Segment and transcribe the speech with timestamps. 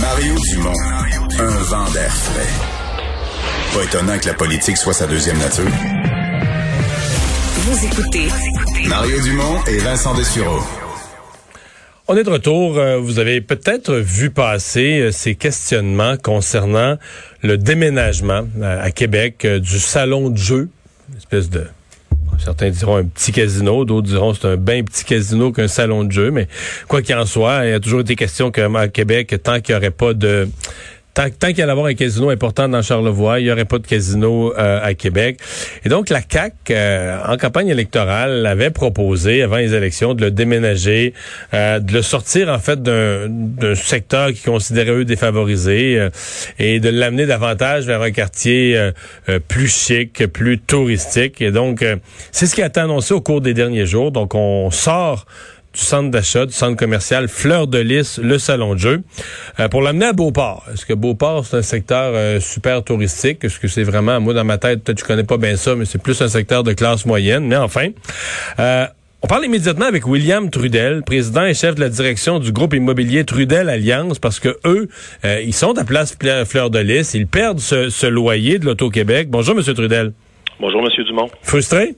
[0.00, 0.72] Mario Dumont,
[1.40, 3.74] un vent d'air frais.
[3.74, 5.64] Pas étonnant que la politique soit sa deuxième nature.
[7.56, 8.28] Vous écoutez
[8.88, 10.60] Mario Dumont et Vincent Dessureau.
[12.06, 12.78] On est de retour.
[12.78, 16.96] Euh, Vous avez peut-être vu passer euh, ces questionnements concernant
[17.42, 20.68] le déménagement euh, à Québec du salon de jeu,
[21.10, 21.66] une espèce de
[22.44, 26.10] Certains diront un petit casino, d'autres diront c'est un bien petit casino qu'un salon de
[26.10, 26.48] jeu, mais
[26.88, 29.78] quoi qu'il en soit, il y a toujours été question qu'à Québec, tant qu'il n'y
[29.78, 30.48] aurait pas de
[31.14, 33.86] Tant, tant qu'il y avoir un casino important dans Charlevoix, il n'y aurait pas de
[33.86, 35.38] casino euh, à Québec.
[35.84, 40.30] Et donc, la CAQ, euh, en campagne électorale, avait proposé, avant les élections, de le
[40.30, 41.12] déménager,
[41.52, 46.10] euh, de le sortir, en fait, d'un secteur qui considérait eux défavorisé euh,
[46.58, 48.92] et de l'amener davantage vers un quartier euh,
[49.28, 51.42] euh, plus chic, plus touristique.
[51.42, 51.84] Et donc,
[52.30, 54.12] c'est ce qui a été annoncé au cours des derniers jours.
[54.12, 55.26] Donc, on sort
[55.72, 59.02] du centre d'achat, du centre commercial Fleur de Lys, le salon de jeu,
[59.58, 60.64] euh, pour l'amener à Beauport.
[60.72, 63.44] Est-ce que Beauport, c'est un secteur euh, super touristique?
[63.44, 65.84] Est-ce que c'est vraiment, moi, dans ma tête, peut-être je connais pas bien ça, mais
[65.84, 67.46] c'est plus un secteur de classe moyenne.
[67.46, 67.88] Mais enfin,
[68.58, 68.86] euh,
[69.22, 73.24] on parle immédiatement avec William Trudel, président et chef de la direction du groupe immobilier
[73.24, 74.88] Trudel Alliance, parce que eux,
[75.24, 79.28] euh, ils sont à place Fleur de Lys, ils perdent ce, ce loyer de l'Auto-Québec.
[79.30, 80.12] Bonjour, Monsieur Trudel.
[80.60, 81.30] Bonjour, Monsieur Dumont.
[81.42, 81.94] Frustré?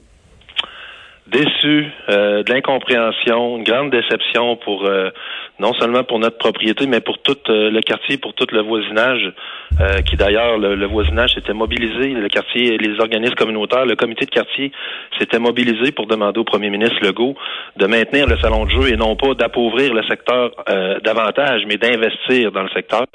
[1.27, 5.09] Déçu, euh, de l'incompréhension, une grande déception pour euh,
[5.57, 9.33] non seulement pour notre propriété, mais pour tout euh, le quartier, pour tout le voisinage,
[9.81, 14.25] euh, qui d'ailleurs le, le, voisinage s'était mobilisé, le quartier, les organismes communautaires, le comité
[14.25, 14.71] de quartier
[15.17, 17.35] s'était mobilisé pour demander au premier ministre Legault
[17.77, 21.77] de maintenir le salon de jeu et non pas d'appauvrir le secteur euh, davantage, mais
[21.77, 23.05] d'investir dans le secteur.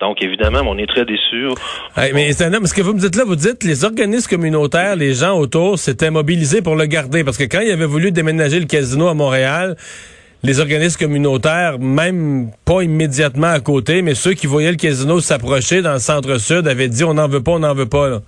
[0.00, 1.48] Donc, évidemment, on est très déçus.
[1.96, 5.14] Mais c'est un ce que vous me dites là, vous dites les organismes communautaires, les
[5.14, 7.24] gens autour s'étaient mobilisés pour le garder.
[7.24, 9.76] Parce que quand il avait voulu déménager le casino à Montréal,
[10.42, 15.80] les organismes communautaires, même pas immédiatement à côté, mais ceux qui voyaient le casino s'approcher
[15.80, 18.08] dans le centre-sud avaient dit on n'en veut pas, on n'en veut pas.
[18.08, 18.20] Là.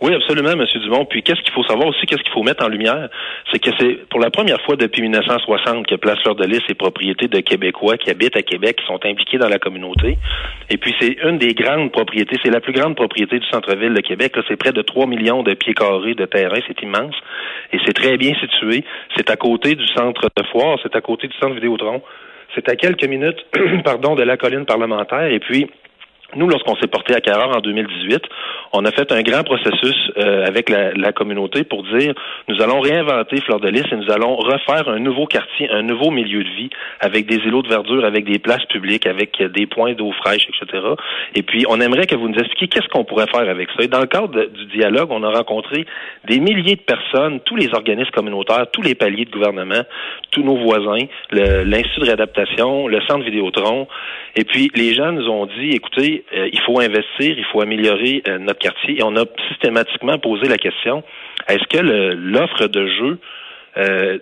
[0.00, 0.64] Oui, absolument, M.
[0.82, 1.04] Dumont.
[1.04, 3.10] Puis qu'est-ce qu'il faut savoir aussi, qu'est-ce qu'il faut mettre en lumière,
[3.52, 6.74] c'est que c'est pour la première fois depuis 1960 que Place Fleur de Lys est
[6.74, 10.16] propriété de Québécois qui habitent à Québec, qui sont impliqués dans la communauté.
[10.70, 14.00] Et puis c'est une des grandes propriétés, c'est la plus grande propriété du centre-ville de
[14.00, 14.34] Québec.
[14.48, 17.14] C'est près de 3 millions de pieds carrés de terrain, c'est immense.
[17.74, 18.84] Et c'est très bien situé.
[19.16, 22.00] C'est à côté du centre de foire, c'est à côté du centre Vidéotron.
[22.54, 23.44] C'est à quelques minutes,
[23.84, 25.26] pardon, de la colline parlementaire.
[25.26, 25.68] Et puis,
[26.36, 28.22] nous, lorsqu'on s'est porté à Carreur en 2018,
[28.72, 32.14] on a fait un grand processus euh, avec la, la, communauté pour dire
[32.48, 36.10] nous allons réinventer Fleur de Lys et nous allons refaire un nouveau quartier, un nouveau
[36.10, 36.70] milieu de vie
[37.00, 40.82] avec des îlots de verdure, avec des places publiques, avec des points d'eau fraîche, etc.
[41.34, 43.84] Et puis, on aimerait que vous nous expliquiez qu'est-ce qu'on pourrait faire avec ça.
[43.84, 45.86] Et dans le cadre du dialogue, on a rencontré
[46.26, 49.82] des milliers de personnes, tous les organismes communautaires, tous les paliers de gouvernement,
[50.30, 53.88] tous nos voisins, l'Institut de réadaptation, le Centre Vidéotron.
[54.36, 58.22] Et puis, les gens nous ont dit, écoutez, euh, il faut investir, il faut améliorer
[58.28, 58.98] euh, notre quartier.
[58.98, 61.02] Et on a systématiquement posé la question
[61.48, 63.18] est-ce que l'offre de jeu
[63.76, 64.18] euh,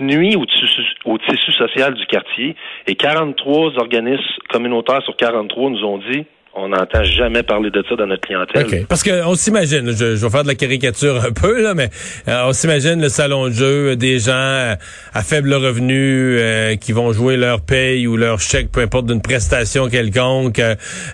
[0.00, 2.56] nuit au tissu, social du quartier?
[2.86, 7.96] Et 43 organismes communautaires sur 43 nous ont dit on n'entend jamais parler de ça
[7.96, 8.66] dans notre clientèle.
[8.66, 8.86] Okay.
[8.86, 11.88] Parce qu'on s'imagine, je, vais faire de la caricature un peu, là, mais
[12.28, 14.74] euh, on s'imagine le salon de jeu, des gens euh,
[15.14, 19.22] à faible revenu euh, qui vont jouer leur paye ou leur chèque, peu importe, d'une
[19.22, 20.60] prestation quelconque,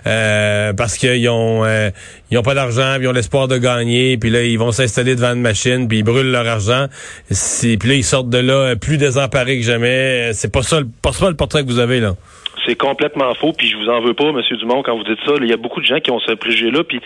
[0.07, 1.63] euh, parce qu'ils ont
[2.31, 5.15] ils ont pas d'argent, puis ils ont l'espoir de gagner, puis là, ils vont s'installer
[5.15, 6.87] devant une machine, puis ils brûlent leur argent.
[7.29, 10.31] Puis là, ils sortent de là plus désemparés que jamais.
[10.33, 12.15] C'est pas ça, pas ça le portrait que vous avez, là.
[12.69, 15.33] C'est complètement faux, puis je vous en veux pas, Monsieur Dumont, quand vous dites ça.
[15.41, 17.01] Il y a beaucoup de gens qui ont ce préjugé-là, puis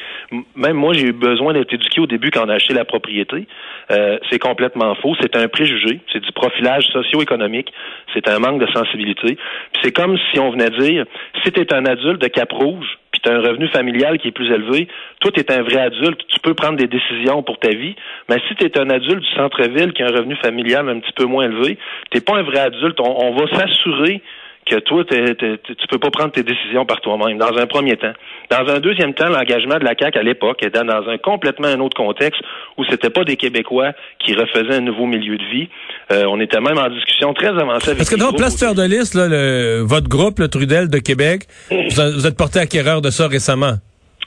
[0.58, 3.48] même moi, j'ai eu besoin d'être éduqué au début quand on a acheté la propriété.
[3.90, 5.16] Euh, c'est complètement faux.
[5.22, 7.72] C'est un préjugé, c'est du profilage socio-économique,
[8.14, 9.38] c'est un manque de sensibilité.
[9.82, 11.06] C'est comme si on venait dire,
[11.46, 14.28] si tu es un adulte de Cap Rouge, puis tu as un revenu familial qui
[14.28, 14.90] est plus élevé,
[15.22, 17.96] toi, tu es un vrai adulte, tu peux prendre des décisions pour ta vie,
[18.28, 21.14] mais si tu es un adulte du centre-ville qui a un revenu familial un petit
[21.14, 21.78] peu moins élevé,
[22.12, 23.00] tu pas un vrai adulte.
[23.00, 24.22] On va s'assurer
[24.66, 28.14] que toi, tu peux pas prendre tes décisions par toi-même, dans un premier temps.
[28.50, 31.80] Dans un deuxième temps, l'engagement de la CAQ à l'époque était dans un complètement un
[31.80, 32.42] autre contexte
[32.78, 35.70] où c'était pas des Québécois qui refaisaient un nouveau milieu de vie.
[36.12, 39.14] Euh, on était même en discussion très avancée avec Parce que dans Place de Lys,
[39.14, 43.74] là, le, votre groupe, le Trudel de Québec, vous, êtes porté acquéreur de ça récemment?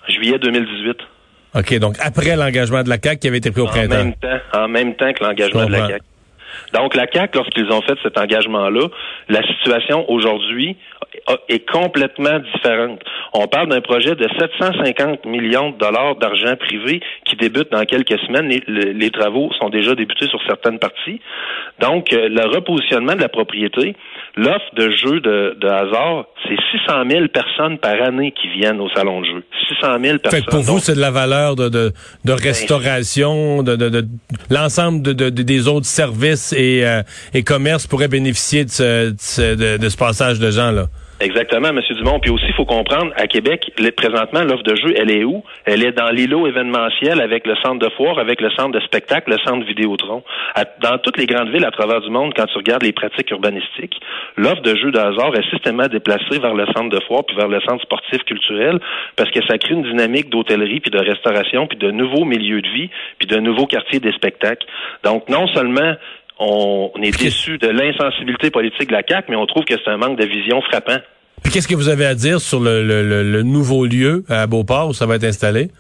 [0.09, 0.97] Juillet 2018.
[1.55, 3.95] OK, donc après l'engagement de la CAQ qui avait été pris au printemps.
[3.95, 6.05] En même temps, en même temps que l'engagement de la CAQ.
[6.73, 8.89] Donc, la CAQ, lorsqu'ils ont fait cet engagement-là,
[9.29, 10.77] la situation aujourd'hui
[11.49, 13.01] est complètement différente.
[13.33, 18.19] On parle d'un projet de 750 millions de dollars d'argent privé qui débute dans quelques
[18.21, 18.49] semaines.
[18.67, 21.21] Les, travaux sont déjà débutés sur certaines parties.
[21.81, 23.95] Donc, euh, le repositionnement de la propriété,
[24.37, 26.57] l'offre de jeux de, hasard, c'est
[26.87, 29.45] 600 000 personnes par année qui viennent au salon de jeu.
[29.69, 30.43] 600 000 personnes.
[30.43, 31.93] Fait pour vous, c'est de la valeur de, de,
[32.25, 34.07] de restauration, de, de,
[34.51, 37.03] l'ensemble de, des autres services et, euh,
[37.35, 40.87] et commerces pourraient bénéficier de ce, de ce passage de gens là.
[41.19, 41.81] Exactement, M.
[41.97, 42.21] Dumont.
[42.21, 45.43] Puis aussi, il faut comprendre, à Québec, présentement, l'offre de jeu, elle est où?
[45.65, 49.31] Elle est dans l'îlot événementiel avec le centre de foire, avec le centre de spectacle,
[49.31, 50.23] le centre Vidéotron.
[50.83, 53.99] dans toutes les grandes villes à travers du monde, quand tu regardes les pratiques urbanistiques,
[54.37, 57.61] l'offre de jeux de est systématiquement déplacée vers le centre de foire puis vers le
[57.61, 58.79] centre sportif culturel
[59.17, 62.69] parce que ça crée une dynamique d'hôtellerie puis de restauration puis de nouveaux milieux de
[62.69, 64.67] vie puis de nouveaux quartiers des spectacles.
[65.03, 65.95] Donc, non seulement
[66.39, 69.97] on est déçu de l'insensibilité politique de la CAQ, mais on trouve que c'est un
[69.97, 70.99] manque de vision frappant.
[71.43, 74.93] Puis qu'est-ce que vous avez à dire sur le, le nouveau lieu à Beauport où
[74.95, 75.71] ça va être installé?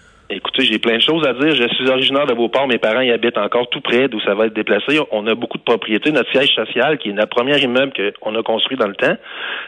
[0.59, 1.55] J'ai plein de choses à dire.
[1.55, 2.67] Je suis originaire de Beauport.
[2.67, 4.99] Mes parents y habitent encore tout près d'où ça va être déplacé.
[5.11, 6.13] On a beaucoup de propriétés.
[6.13, 9.17] Notre siège social, qui est notre premier immeuble qu'on a construit dans le temps,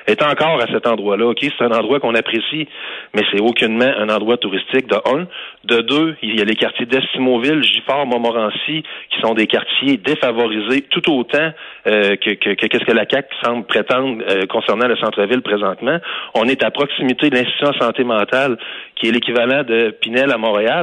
[0.06, 1.26] est encore à cet endroit-là.
[1.26, 2.69] OK, c'est un endroit qu'on apprécie,
[3.14, 5.26] mais c'est aucunement un endroit touristique, de un.
[5.64, 10.82] De deux, il y a les quartiers d'Estimoville, Gifford, Montmorency, qui sont des quartiers défavorisés
[10.90, 11.50] tout autant
[11.87, 15.99] euh, que, qu'est-ce que la CAQ semble prétendre euh, concernant le centre-ville présentement.
[16.35, 18.56] On est à proximité de l'Institut en santé mentale,
[18.96, 20.77] qui est l'équivalent de Pinel à Montréal,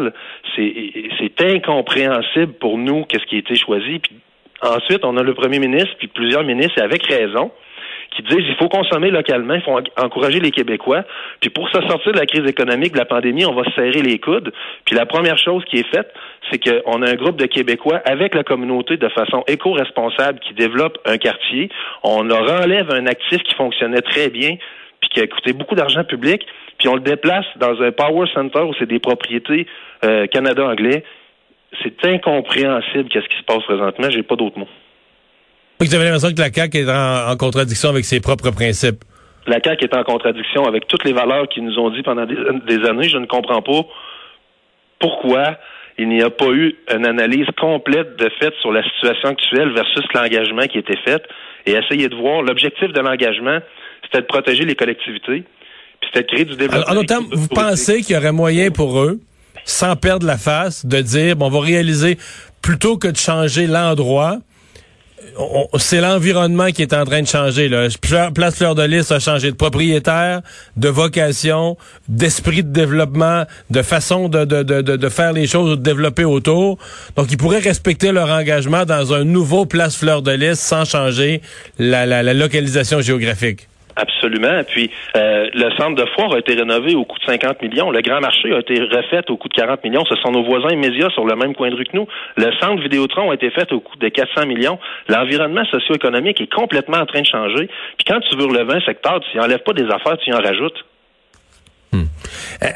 [0.55, 4.01] c'est incompréhensible pour nous qu'est-ce qui a été choisi.
[4.61, 7.51] Ensuite, on a le premier ministre, puis plusieurs ministres, et avec raison,
[8.15, 11.03] qui disent il faut consommer localement, il faut encourager les Québécois.
[11.41, 14.19] Puis pour se sortir de la crise économique, de la pandémie, on va serrer les
[14.19, 14.51] coudes.
[14.85, 16.13] Puis la première chose qui est faite,
[16.49, 20.97] c'est qu'on a un groupe de Québécois avec la communauté de façon éco-responsable qui développe
[21.05, 21.69] un quartier.
[22.03, 24.55] On leur enlève un actif qui fonctionnait très bien,
[25.01, 26.45] puis qui a coûté beaucoup d'argent public
[26.77, 29.67] puis on le déplace dans un power center où c'est des propriétés
[30.03, 31.03] euh, Canada-anglais.
[31.83, 34.09] C'est incompréhensible qu'est-ce qui se passe présentement.
[34.09, 34.67] J'ai pas d'autres mots.
[35.79, 39.03] Vous avez l'impression que la CAQ est en, contradiction avec ses propres principes.
[39.45, 42.85] La CAQ est en contradiction avec toutes les valeurs qu'ils nous ont dit pendant des,
[42.85, 43.09] années.
[43.09, 43.81] Je ne comprends pas
[44.99, 45.57] pourquoi
[45.97, 50.03] il n'y a pas eu une analyse complète de fait sur la situation actuelle versus
[50.13, 51.23] l'engagement qui était fait
[51.65, 53.59] et essayer de voir l'objectif de l'engagement,
[54.03, 55.43] c'était de protéger les collectivités,
[56.87, 59.19] en autant, vous pensez qu'il y aurait moyen pour eux,
[59.65, 62.17] sans perdre la face, de dire, bon, on va réaliser,
[62.61, 64.39] plutôt que de changer l'endroit,
[65.77, 67.67] c'est l'environnement qui est en train de changer.
[67.67, 67.87] Là.
[68.33, 70.41] Place Fleur de Lys a changé de propriétaire,
[70.77, 75.83] de vocation, d'esprit de développement, de façon de, de, de, de, faire les choses, de
[75.83, 76.77] développer autour.
[77.15, 81.41] Donc, ils pourraient respecter leur engagement dans un nouveau Place Fleur de Lys sans changer
[81.79, 83.67] la, la localisation géographique.
[83.95, 84.63] Absolument.
[84.67, 87.91] Puis euh, le centre de foire a été rénové au coût de 50 millions.
[87.91, 90.03] Le grand marché a été refait au coût de 40 millions.
[90.05, 92.07] Ce sont nos voisins immédiats sur le même coin de rue que nous.
[92.35, 94.79] Le centre Vidéotron a été fait au coût de 400 millions.
[95.07, 97.67] L'environnement socio-économique est complètement en train de changer.
[97.97, 100.85] Puis quand tu veux relever un secteur, tu n'enlèves pas des affaires, tu en rajoutes.
[101.93, 102.03] Hmm.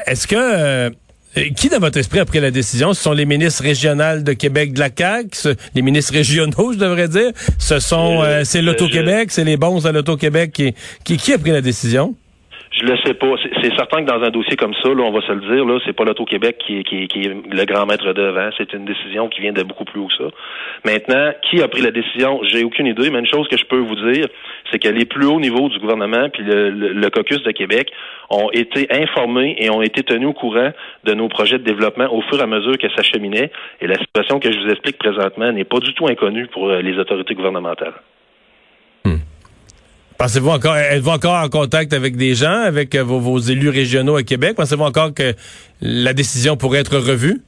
[0.06, 0.90] Est-ce que
[1.36, 2.94] euh, euh, qui, dans votre esprit, a pris la décision?
[2.94, 7.08] Ce sont les ministres régionaux de Québec de la CAQ, les ministres régionaux, je devrais
[7.08, 7.32] dire.
[7.58, 11.50] Ce sont, euh, c'est l'Auto-Québec, c'est les bons à l'Auto-Québec qui, qui, qui a pris
[11.50, 12.14] la décision?
[12.72, 13.34] Je le sais pas.
[13.62, 15.80] C'est certain que dans un dossier comme ça, là, on va se le dire, là,
[15.84, 18.48] c'est pas l'Auto-Québec qui, qui, qui, est le grand maître devant.
[18.56, 20.30] C'est une décision qui vient de beaucoup plus haut que ça.
[20.84, 22.40] Maintenant, qui a pris la décision?
[22.44, 24.28] J'ai aucune idée, mais une chose que je peux vous dire,
[24.70, 27.90] c'est que les plus hauts niveaux du gouvernement puis le, le, caucus de Québec
[28.30, 30.70] ont été informés et ont été tenus au courant
[31.02, 33.50] de nos projets de développement au fur et à mesure que ça cheminait.
[33.80, 36.80] Et la situation que je vous explique présentement n'est pas du tout inconnue pour euh,
[36.80, 37.94] les autorités gouvernementales.
[40.20, 44.22] Pensez-vous encore, êtes-vous encore en contact avec des gens, avec euh, vos, élus régionaux à
[44.22, 44.52] Québec?
[44.54, 45.32] Pensez-vous encore que
[45.80, 47.40] la décision pourrait être revue?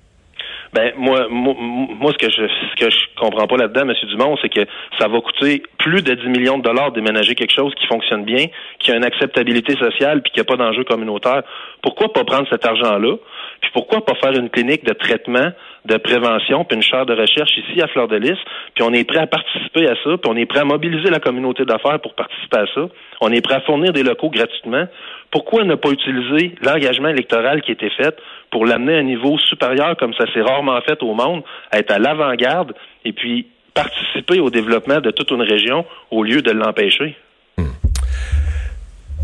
[0.72, 3.94] Ben moi, moi, ce que je ce que je comprends pas là-dedans, M.
[4.08, 4.66] Dumont, c'est que
[4.98, 8.46] ça va coûter plus de 10 millions de dollars déménager quelque chose qui fonctionne bien,
[8.78, 11.42] qui a une acceptabilité sociale puis qui a pas d'enjeu communautaire.
[11.82, 13.16] Pourquoi pas prendre cet argent-là
[13.62, 15.52] Puis pourquoi pas faire une clinique de traitement,
[15.84, 18.38] de prévention, puis une chaire de recherche ici à Fleur de Lys,
[18.74, 21.20] puis on est prêt à participer à ça, puis on est prêt à mobiliser la
[21.20, 22.88] communauté d'affaires pour participer à ça.
[23.20, 24.86] On est prêt à fournir des locaux gratuitement.
[25.30, 28.16] Pourquoi ne pas utiliser l'engagement électoral qui a été fait
[28.50, 31.92] pour l'amener à un niveau supérieur comme ça s'est rarement fait au monde, à être
[31.92, 37.16] à l'avant-garde et puis participer au développement de toute une région au lieu de l'empêcher?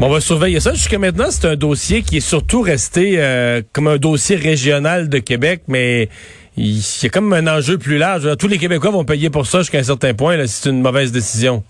[0.01, 0.73] On va surveiller ça.
[0.75, 5.19] Jusqu'à maintenant, c'est un dossier qui est surtout resté euh, comme un dossier régional de
[5.19, 6.09] Québec, mais
[6.57, 8.29] il y a comme un enjeu plus large.
[8.39, 10.83] Tous les Québécois vont payer pour ça jusqu'à un certain point, là, si c'est une
[10.83, 11.63] mauvaise décision.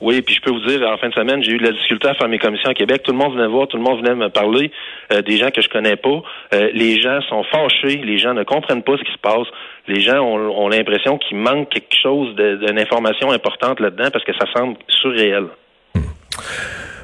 [0.00, 2.08] Oui, puis je peux vous dire, en fin de semaine, j'ai eu de la difficulté
[2.08, 3.02] à faire mes commissions à Québec.
[3.04, 4.70] Tout le monde venait voir, tout le monde venait me parler,
[5.12, 6.22] euh, des gens que je connais pas.
[6.52, 9.46] Euh, les gens sont fâchés, les gens ne comprennent pas ce qui se passe.
[9.86, 14.46] Les gens ont, l'impression qu'il manque quelque chose d'une information importante là-dedans parce que ça
[14.54, 15.46] semble surréel.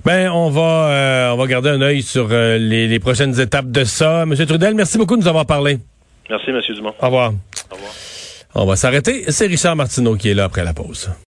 [0.04, 3.85] Ben, on va, euh, on va garder un œil sur euh, les, prochaines étapes de
[3.85, 4.25] ça.
[4.25, 5.78] Monsieur Trudel, merci beaucoup de nous avoir parlé.
[6.30, 6.95] Merci, Monsieur Dumont.
[7.00, 7.33] Au revoir.
[7.71, 7.92] Au revoir.
[8.54, 9.25] On va s'arrêter.
[9.28, 11.11] C'est Richard Martineau qui est là après la pause.